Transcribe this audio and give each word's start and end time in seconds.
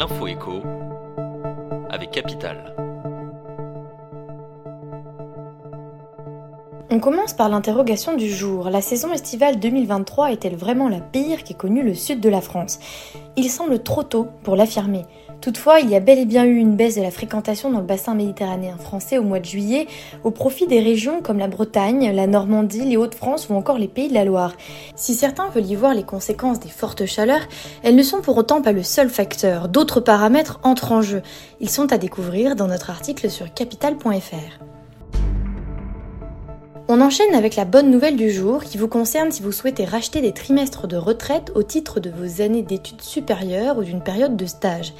l'info 0.00 0.26
écho 0.28 0.62
avec 1.90 2.10
Capital. 2.10 2.74
On 6.88 7.00
commence 7.00 7.34
par 7.34 7.50
l'interrogation 7.50 8.16
du 8.16 8.30
jour. 8.30 8.70
La 8.70 8.80
saison 8.80 9.12
estivale 9.12 9.60
2023 9.60 10.32
est-elle 10.32 10.56
vraiment 10.56 10.88
la 10.88 11.00
pire 11.00 11.44
qu'ait 11.44 11.52
connue 11.52 11.82
le 11.82 11.92
sud 11.92 12.20
de 12.20 12.30
la 12.30 12.40
France? 12.40 12.78
Il 13.36 13.50
semble 13.50 13.82
trop 13.82 14.02
tôt 14.02 14.28
pour 14.42 14.56
l'affirmer. 14.56 15.02
Toutefois, 15.40 15.80
il 15.80 15.88
y 15.88 15.96
a 15.96 16.00
bel 16.00 16.18
et 16.18 16.26
bien 16.26 16.44
eu 16.44 16.56
une 16.56 16.76
baisse 16.76 16.96
de 16.96 17.02
la 17.02 17.10
fréquentation 17.10 17.70
dans 17.70 17.78
le 17.78 17.86
bassin 17.86 18.14
méditerranéen 18.14 18.76
français 18.76 19.16
au 19.16 19.22
mois 19.22 19.40
de 19.40 19.46
juillet, 19.46 19.86
au 20.22 20.30
profit 20.30 20.66
des 20.66 20.80
régions 20.80 21.22
comme 21.22 21.38
la 21.38 21.48
Bretagne, 21.48 22.10
la 22.12 22.26
Normandie, 22.26 22.84
les 22.84 22.96
Hauts-de-France 22.96 23.48
ou 23.48 23.54
encore 23.54 23.78
les 23.78 23.88
Pays 23.88 24.08
de 24.08 24.14
la 24.14 24.24
Loire. 24.24 24.52
Si 24.96 25.14
certains 25.14 25.48
veulent 25.48 25.70
y 25.70 25.74
voir 25.74 25.94
les 25.94 26.02
conséquences 26.02 26.60
des 26.60 26.68
fortes 26.68 27.06
chaleurs, 27.06 27.48
elles 27.82 27.96
ne 27.96 28.02
sont 28.02 28.20
pour 28.20 28.36
autant 28.36 28.60
pas 28.60 28.72
le 28.72 28.82
seul 28.82 29.08
facteur. 29.08 29.68
D'autres 29.68 30.00
paramètres 30.00 30.60
entrent 30.62 30.92
en 30.92 31.00
jeu. 31.00 31.22
Ils 31.60 31.70
sont 31.70 31.92
à 31.92 31.98
découvrir 31.98 32.54
dans 32.54 32.66
notre 32.66 32.90
article 32.90 33.30
sur 33.30 33.52
capital.fr. 33.52 34.79
On 36.92 37.00
enchaîne 37.00 37.36
avec 37.36 37.54
la 37.54 37.64
bonne 37.64 37.88
nouvelle 37.88 38.16
du 38.16 38.32
jour 38.32 38.64
qui 38.64 38.76
vous 38.76 38.88
concerne 38.88 39.30
si 39.30 39.44
vous 39.44 39.52
souhaitez 39.52 39.84
racheter 39.84 40.20
des 40.20 40.32
trimestres 40.32 40.88
de 40.88 40.96
retraite 40.96 41.52
au 41.54 41.62
titre 41.62 42.00
de 42.00 42.10
vos 42.10 42.42
années 42.42 42.62
d'études 42.62 43.00
supérieures 43.00 43.78
ou 43.78 43.84
d'une 43.84 44.02
période 44.02 44.36
de 44.36 44.44
stage. 44.44 44.92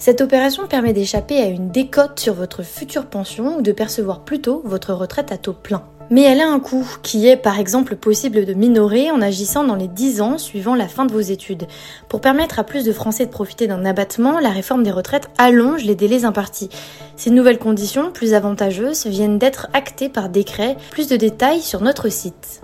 Cette 0.00 0.20
opération 0.20 0.66
permet 0.66 0.92
d'échapper 0.92 1.40
à 1.40 1.46
une 1.46 1.70
décote 1.70 2.18
sur 2.18 2.34
votre 2.34 2.64
future 2.64 3.06
pension 3.06 3.58
ou 3.58 3.62
de 3.62 3.70
percevoir 3.70 4.24
plutôt 4.24 4.62
votre 4.64 4.92
retraite 4.94 5.30
à 5.30 5.38
taux 5.38 5.52
plein. 5.52 5.84
Mais 6.10 6.22
elle 6.22 6.40
a 6.40 6.48
un 6.48 6.58
coût, 6.58 6.86
qui 7.02 7.28
est 7.28 7.36
par 7.36 7.58
exemple 7.58 7.94
possible 7.96 8.46
de 8.46 8.54
minorer 8.54 9.10
en 9.10 9.20
agissant 9.20 9.64
dans 9.64 9.74
les 9.74 9.88
10 9.88 10.22
ans 10.22 10.38
suivant 10.38 10.74
la 10.74 10.88
fin 10.88 11.04
de 11.04 11.12
vos 11.12 11.20
études. 11.20 11.66
Pour 12.08 12.20
permettre 12.20 12.58
à 12.58 12.64
plus 12.64 12.84
de 12.84 12.92
Français 12.92 13.26
de 13.26 13.30
profiter 13.30 13.66
d'un 13.66 13.84
abattement, 13.84 14.40
la 14.40 14.50
réforme 14.50 14.82
des 14.82 14.90
retraites 14.90 15.28
allonge 15.36 15.84
les 15.84 15.94
délais 15.94 16.24
impartis. 16.24 16.70
Ces 17.16 17.30
nouvelles 17.30 17.58
conditions, 17.58 18.10
plus 18.10 18.32
avantageuses, 18.32 19.06
viennent 19.06 19.38
d'être 19.38 19.68
actées 19.74 20.08
par 20.08 20.30
décret. 20.30 20.76
Plus 20.90 21.08
de 21.08 21.16
détails 21.16 21.60
sur 21.60 21.82
notre 21.82 22.08
site. 22.08 22.62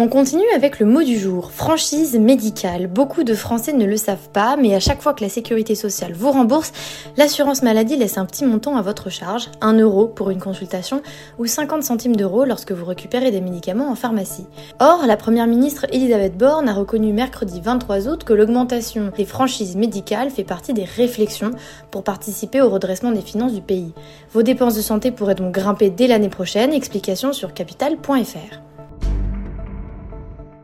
On 0.00 0.06
continue 0.06 0.48
avec 0.54 0.78
le 0.78 0.86
mot 0.86 1.02
du 1.02 1.18
jour, 1.18 1.50
franchise 1.50 2.16
médicale. 2.16 2.86
Beaucoup 2.86 3.24
de 3.24 3.34
Français 3.34 3.72
ne 3.72 3.84
le 3.84 3.96
savent 3.96 4.28
pas, 4.32 4.56
mais 4.56 4.72
à 4.76 4.78
chaque 4.78 5.02
fois 5.02 5.12
que 5.12 5.24
la 5.24 5.28
sécurité 5.28 5.74
sociale 5.74 6.12
vous 6.12 6.30
rembourse, 6.30 6.70
l'assurance 7.16 7.64
maladie 7.64 7.96
laisse 7.96 8.16
un 8.16 8.24
petit 8.24 8.46
montant 8.46 8.76
à 8.76 8.82
votre 8.82 9.10
charge, 9.10 9.50
1 9.60 9.80
euro 9.80 10.06
pour 10.06 10.30
une 10.30 10.38
consultation 10.38 11.02
ou 11.40 11.46
50 11.46 11.82
centimes 11.82 12.14
d'euros 12.14 12.44
lorsque 12.44 12.70
vous 12.70 12.84
récupérez 12.84 13.32
des 13.32 13.40
médicaments 13.40 13.90
en 13.90 13.96
pharmacie. 13.96 14.46
Or, 14.78 15.04
la 15.04 15.16
première 15.16 15.48
ministre 15.48 15.84
Elisabeth 15.92 16.38
Borne 16.38 16.68
a 16.68 16.74
reconnu 16.74 17.12
mercredi 17.12 17.60
23 17.60 18.06
août 18.06 18.22
que 18.22 18.34
l'augmentation 18.34 19.10
des 19.16 19.24
franchises 19.24 19.74
médicales 19.74 20.30
fait 20.30 20.44
partie 20.44 20.74
des 20.74 20.84
réflexions 20.84 21.50
pour 21.90 22.04
participer 22.04 22.60
au 22.60 22.70
redressement 22.70 23.10
des 23.10 23.20
finances 23.20 23.52
du 23.52 23.62
pays. 23.62 23.92
Vos 24.32 24.44
dépenses 24.44 24.76
de 24.76 24.80
santé 24.80 25.10
pourraient 25.10 25.34
donc 25.34 25.52
grimper 25.52 25.90
dès 25.90 26.06
l'année 26.06 26.28
prochaine, 26.28 26.72
explication 26.72 27.32
sur 27.32 27.52
capital.fr. 27.52 28.60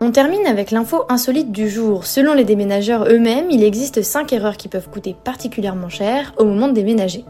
On 0.06 0.10
termine 0.10 0.46
avec 0.46 0.70
l'info 0.70 1.04
insolite 1.08 1.50
du 1.50 1.70
jour. 1.70 2.04
Selon 2.04 2.34
les 2.34 2.44
déménageurs 2.44 3.06
eux-mêmes, 3.08 3.50
il 3.50 3.64
existe 3.64 4.02
5 4.02 4.34
erreurs 4.34 4.58
qui 4.58 4.68
peuvent 4.68 4.90
coûter 4.90 5.16
particulièrement 5.24 5.88
cher 5.88 6.34
au 6.36 6.44
moment 6.44 6.68
de 6.68 6.74
déménager. 6.74 7.24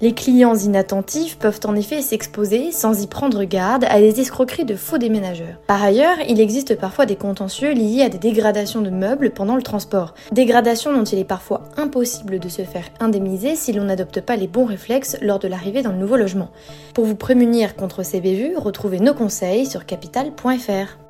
Les 0.00 0.14
clients 0.14 0.54
inattentifs 0.54 1.38
peuvent 1.38 1.58
en 1.64 1.74
effet 1.74 2.02
s'exposer, 2.02 2.70
sans 2.70 3.02
y 3.02 3.08
prendre 3.08 3.42
garde, 3.42 3.84
à 3.88 3.98
des 3.98 4.20
escroqueries 4.20 4.64
de 4.64 4.76
faux 4.76 4.96
déménageurs. 4.96 5.56
Par 5.66 5.82
ailleurs, 5.82 6.18
il 6.28 6.40
existe 6.40 6.78
parfois 6.78 7.04
des 7.04 7.16
contentieux 7.16 7.72
liés 7.72 8.02
à 8.02 8.08
des 8.08 8.18
dégradations 8.18 8.80
de 8.80 8.90
meubles 8.90 9.30
pendant 9.30 9.56
le 9.56 9.62
transport. 9.62 10.14
Dégradations 10.30 10.96
dont 10.96 11.02
il 11.02 11.18
est 11.18 11.24
parfois 11.24 11.64
impossible 11.76 12.38
de 12.38 12.48
se 12.48 12.62
faire 12.62 12.84
indemniser 13.00 13.56
si 13.56 13.72
l'on 13.72 13.86
n'adopte 13.86 14.20
pas 14.20 14.36
les 14.36 14.46
bons 14.46 14.66
réflexes 14.66 15.16
lors 15.20 15.40
de 15.40 15.48
l'arrivée 15.48 15.82
dans 15.82 15.90
le 15.90 15.98
nouveau 15.98 16.16
logement. 16.16 16.52
Pour 16.94 17.06
vous 17.06 17.16
prémunir 17.16 17.74
contre 17.74 18.04
ces 18.04 18.20
bévues, 18.20 18.56
retrouvez 18.56 19.00
nos 19.00 19.14
conseils 19.14 19.66
sur 19.66 19.84
capital.fr. 19.84 21.09